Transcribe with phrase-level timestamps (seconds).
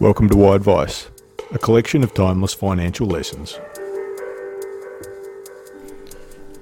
[0.00, 1.10] Welcome to Why Advice,
[1.50, 3.58] a collection of timeless financial lessons.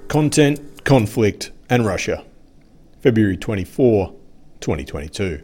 [0.08, 2.24] Content, Conflict, and Russia.
[3.00, 4.14] February 24,
[4.60, 5.42] 2022.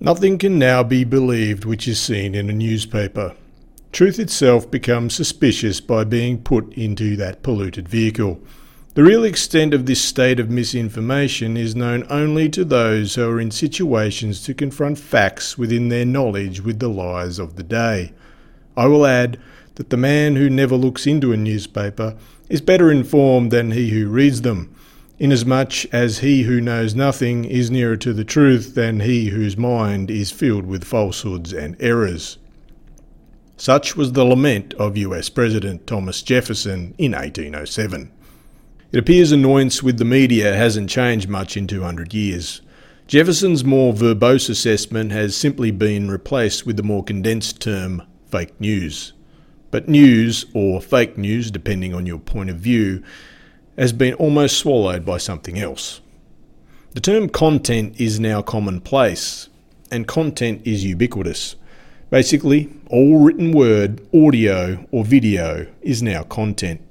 [0.00, 3.36] Nothing can now be believed which is seen in a newspaper.
[3.92, 8.40] Truth itself becomes suspicious by being put into that polluted vehicle.
[8.94, 13.40] The real extent of this state of misinformation is known only to those who are
[13.40, 18.12] in situations to confront facts within their knowledge with the lies of the day.
[18.76, 19.38] I will add
[19.76, 22.18] that the man who never looks into a newspaper
[22.50, 24.76] is better informed than he who reads them,
[25.18, 30.10] inasmuch as he who knows nothing is nearer to the truth than he whose mind
[30.10, 32.36] is filled with falsehoods and errors.
[33.56, 38.12] Such was the lament of US President Thomas Jefferson in 1807.
[38.92, 42.60] It appears annoyance with the media hasn't changed much in 200 years.
[43.06, 49.14] Jefferson's more verbose assessment has simply been replaced with the more condensed term fake news.
[49.70, 53.02] But news, or fake news, depending on your point of view,
[53.78, 56.02] has been almost swallowed by something else.
[56.92, 59.48] The term content is now commonplace,
[59.90, 61.56] and content is ubiquitous.
[62.10, 66.82] Basically, all written word, audio, or video is now content.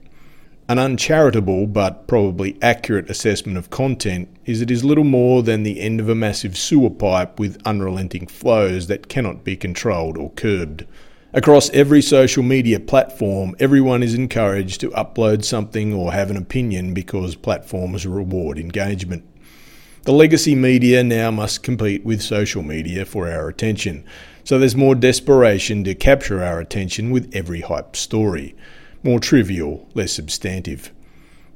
[0.72, 5.82] An uncharitable but probably accurate assessment of content is it is little more than the
[5.82, 10.88] end of a massive sewer pipe with unrelenting flows that cannot be controlled or curbed.
[11.34, 16.94] Across every social media platform, everyone is encouraged to upload something or have an opinion
[16.94, 19.26] because platforms reward engagement.
[20.04, 24.06] The legacy media now must compete with social media for our attention,
[24.46, 28.56] so there's more desperation to capture our attention with every hype story
[29.04, 30.92] more trivial, less substantive.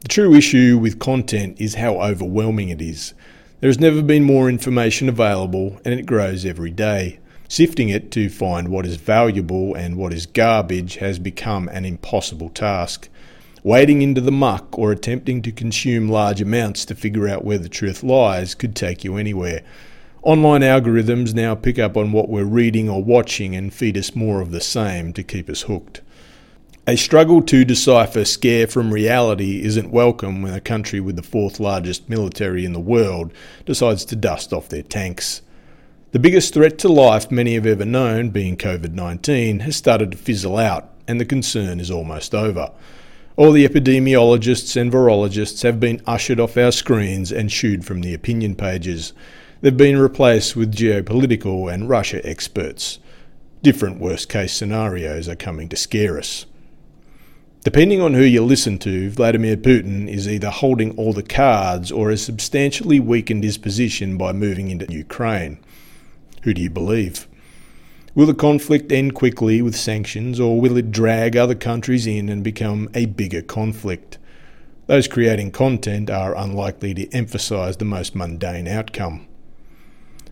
[0.02, 3.14] The true issue with content is how overwhelming it is.
[3.60, 7.20] There has never been more information available, and it grows every day.
[7.48, 12.50] Sifting it to find what is valuable and what is garbage has become an impossible
[12.50, 13.10] task.
[13.64, 17.70] Wading into the muck or attempting to consume large amounts to figure out where the
[17.70, 19.64] truth lies could take you anywhere.
[20.22, 24.42] Online algorithms now pick up on what we're reading or watching and feed us more
[24.42, 26.02] of the same to keep us hooked.
[26.88, 31.60] A struggle to decipher scare from reality isn't welcome when a country with the fourth
[31.60, 33.34] largest military in the world
[33.66, 35.42] decides to dust off their tanks.
[36.12, 40.18] The biggest threat to life many have ever known, being COVID 19, has started to
[40.20, 42.72] fizzle out, and the concern is almost over.
[43.36, 48.14] All the epidemiologists and virologists have been ushered off our screens and shooed from the
[48.14, 49.12] opinion pages.
[49.62, 53.00] They've been replaced with geopolitical and Russia experts.
[53.64, 56.46] Different worst case scenarios are coming to scare us.
[57.66, 62.12] Depending on who you listen to, Vladimir Putin is either holding all the cards or
[62.12, 65.58] has substantially weakened his position by moving into Ukraine.
[66.44, 67.28] Who do you believe?
[68.14, 72.44] Will the conflict end quickly with sanctions, or will it drag other countries in and
[72.44, 74.20] become a bigger conflict?
[74.86, 79.26] Those creating content are unlikely to emphasise the most mundane outcome.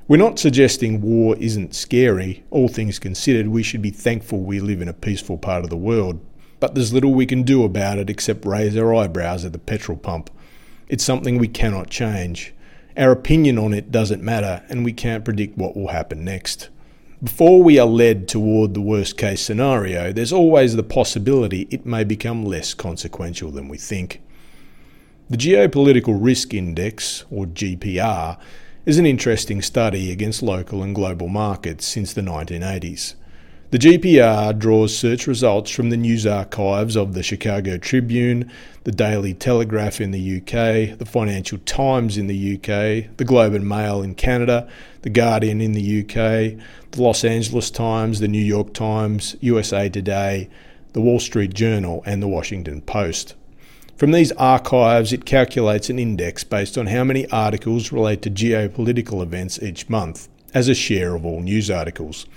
[0.08, 2.44] We're not suggesting war isn't scary.
[2.52, 5.78] All things considered, we should be thankful we live in a peaceful part of the
[5.78, 6.24] world
[6.64, 9.98] but there's little we can do about it except raise our eyebrows at the petrol
[9.98, 10.30] pump.
[10.88, 12.54] It's something we cannot change.
[12.96, 16.70] Our opinion on it doesn't matter, and we can't predict what will happen next.
[17.22, 22.06] Before we are led toward the worst case scenario, there's always the possibility it may
[22.06, 24.22] become less consequential than we think.
[25.30, 28.40] The Geopolitical Risk Index, or GPR,
[28.86, 33.16] is an interesting study against local and global markets since the 1980s.
[33.74, 38.52] The GPR draws search results from the news archives of the Chicago Tribune,
[38.84, 43.68] the Daily Telegraph in the UK, the Financial Times in the UK, the Globe and
[43.68, 44.70] Mail in Canada,
[45.02, 50.52] the Guardian in the UK, the Los Angeles Times, the New York Times, USA Today,
[50.92, 53.34] the Wall Street Journal, and the Washington Post.
[53.98, 59.24] From these archives, it calculates an index based on how many articles relate to geopolitical
[59.24, 62.28] events each month, as a share of all news articles.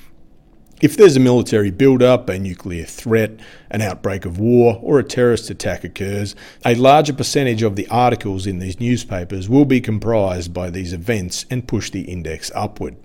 [0.83, 3.41] If there's a military build-up, a nuclear threat,
[3.71, 6.35] an outbreak of war, or a terrorist attack occurs,
[6.67, 11.47] a larger percentage of the articles in these newspapers will be comprised by these events
[11.49, 12.97] and push the index upward.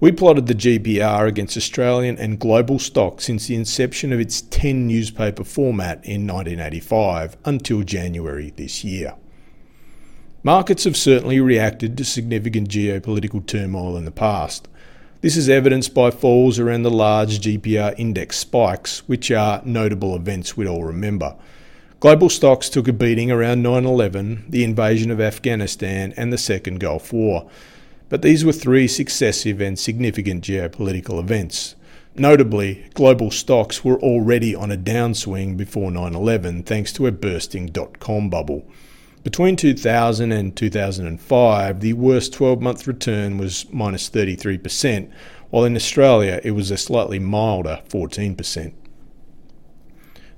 [0.00, 4.88] We plotted the GPR against Australian and global stocks since the inception of its 10
[4.88, 9.14] newspaper format in 1985 until January this year.
[10.42, 14.66] Markets have certainly reacted to significant geopolitical turmoil in the past.
[15.24, 20.54] This is evidenced by falls around the large GPR index spikes, which are notable events
[20.54, 21.34] we'd all remember.
[21.98, 26.78] Global stocks took a beating around 9 11, the invasion of Afghanistan, and the Second
[26.78, 27.48] Gulf War.
[28.10, 31.74] But these were three successive and significant geopolitical events.
[32.14, 37.68] Notably, global stocks were already on a downswing before 9 11 thanks to a bursting
[37.68, 38.66] dot com bubble.
[39.24, 45.10] Between 2000 and 2005, the worst 12 month return was minus 33%,
[45.48, 48.74] while in Australia it was a slightly milder 14%.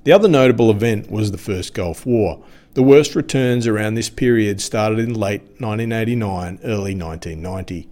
[0.05, 2.45] The other notable event was the First Gulf War.
[2.75, 7.89] The worst returns around this period started in late 1989, early 1990.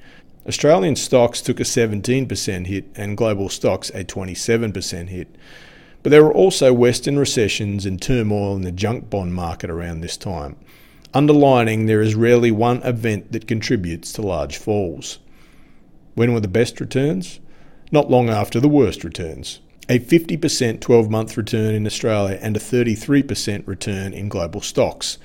[0.46, 5.34] Australian stocks took a 17% hit and global stocks a 27% hit.
[6.04, 10.16] But there were also Western recessions and turmoil in the junk bond market around this
[10.16, 10.54] time.
[11.14, 15.20] Underlining, there is rarely one event that contributes to large falls.
[16.14, 17.38] When were the best returns?
[17.92, 19.60] Not long after the worst returns.
[19.88, 25.18] A 50% 12 month return in Australia and a 33% return in global stocks,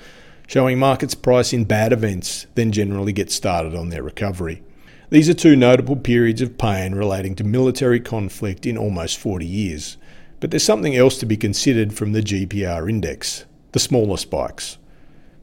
[0.46, 4.62] showing markets price in bad events, then generally get started on their recovery.
[5.08, 9.96] These are two notable periods of pain relating to military conflict in almost 40 years.
[10.38, 14.78] But there's something else to be considered from the GPR index the smaller spikes.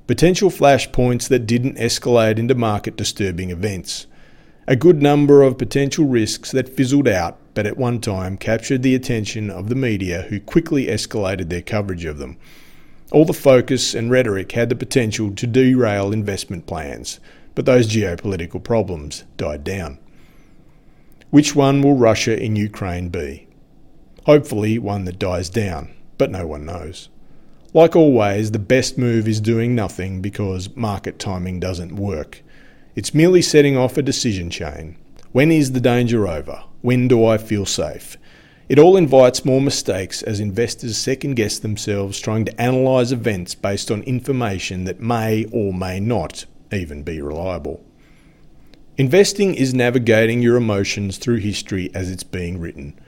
[0.07, 4.07] Potential flashpoints that didn't escalate into market disturbing events.
[4.65, 8.94] A good number of potential risks that fizzled out but at one time captured the
[8.94, 12.38] attention of the media who quickly escalated their coverage of them.
[13.12, 17.19] All the focus and rhetoric had the potential to derail investment plans,
[17.56, 19.98] but those geopolitical problems died down.
[21.31, 23.48] Which one will Russia in Ukraine be?
[24.25, 27.10] Hopefully, one that dies down, but no one knows.
[27.73, 32.41] Like always, the best move is doing nothing because market timing doesn't work.
[32.95, 34.97] It's merely setting off a decision chain.
[35.31, 36.63] When is the danger over?
[36.81, 38.17] When do I feel safe?
[38.69, 43.91] It all invites more mistakes as investors second guess themselves trying to analyse events based
[43.91, 47.83] on information that may or may not even be reliable.
[48.97, 52.99] Investing is navigating your emotions through history as it's being written.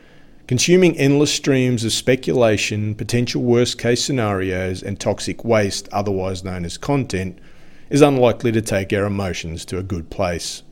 [0.49, 6.75] Consuming endless streams of speculation, potential worst case scenarios, and toxic waste, otherwise known as
[6.75, 7.37] content,
[7.91, 10.63] is unlikely to take our emotions to a good place.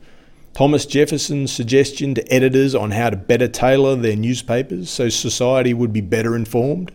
[0.52, 5.92] Thomas Jefferson's suggestion to editors on how to better tailor their newspapers so society would
[5.92, 6.90] be better informed?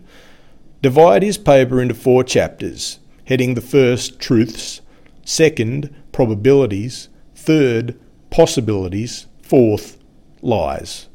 [0.82, 4.82] Divide his paper into four chapters, heading the first Truths,
[5.24, 7.08] Second, probabilities.
[7.34, 7.98] Third,
[8.30, 9.28] possibilities.
[9.42, 9.98] Fourth,
[10.42, 11.08] lies.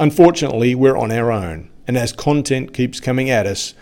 [0.00, 3.74] Unfortunately, we're on our own, and as content keeps coming at us,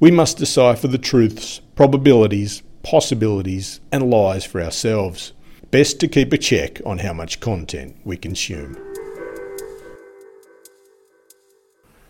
[0.00, 5.34] we must decipher the truths, probabilities, possibilities, and lies for ourselves.
[5.70, 8.78] Best to keep a check on how much content we consume.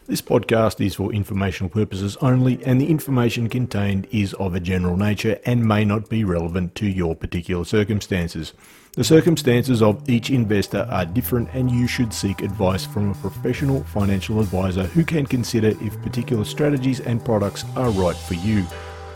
[0.09, 4.97] This podcast is for informational purposes only, and the information contained is of a general
[4.97, 8.55] nature and may not be relevant to your particular circumstances.
[8.95, 13.85] The circumstances of each investor are different, and you should seek advice from a professional
[13.85, 18.65] financial advisor who can consider if particular strategies and products are right for you.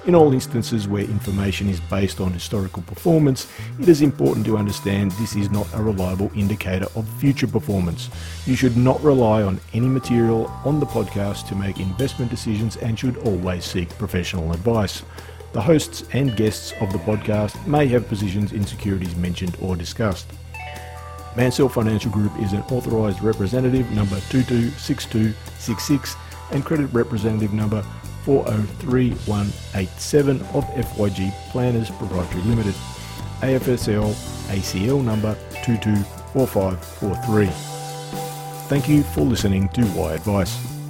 [0.04, 3.46] In all instances where information is based on historical performance,
[3.78, 8.10] it is important to understand this is not a reliable indicator of future performance.
[8.44, 12.98] You should not rely on any material on the podcast to make investment decisions and
[12.98, 15.04] should always seek professional advice.
[15.52, 20.26] The hosts and guests of the podcast may have positions in securities mentioned or discussed.
[21.36, 26.16] Mansell Financial Group is an authorised representative number 226266
[26.50, 27.84] and credit representative number
[28.24, 32.74] 403187 of FYG Planners Proprietary Limited,
[33.40, 34.14] AFSL
[34.52, 37.46] ACL number 224543.
[38.68, 40.81] Thank you for listening to Why Advice.